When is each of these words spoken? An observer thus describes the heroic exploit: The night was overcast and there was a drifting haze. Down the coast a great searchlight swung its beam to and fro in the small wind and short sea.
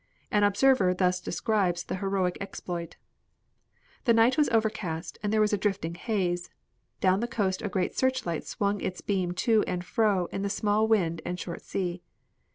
An 0.31 0.43
observer 0.43 0.95
thus 0.95 1.21
describes 1.21 1.83
the 1.83 1.97
heroic 1.97 2.35
exploit: 2.41 2.95
The 4.05 4.15
night 4.15 4.35
was 4.35 4.49
overcast 4.49 5.19
and 5.21 5.31
there 5.31 5.39
was 5.39 5.53
a 5.53 5.59
drifting 5.59 5.93
haze. 5.93 6.49
Down 7.01 7.19
the 7.19 7.27
coast 7.27 7.61
a 7.61 7.69
great 7.69 7.95
searchlight 7.95 8.43
swung 8.43 8.81
its 8.81 9.01
beam 9.01 9.33
to 9.33 9.63
and 9.67 9.85
fro 9.85 10.25
in 10.31 10.41
the 10.41 10.49
small 10.49 10.87
wind 10.87 11.21
and 11.23 11.39
short 11.39 11.61
sea. 11.61 12.01